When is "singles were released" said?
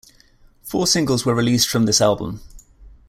0.87-1.69